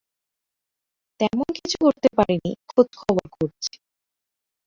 [1.19, 3.73] তেমন কিছু করতে পারি নি, খোঁজখবর করছি।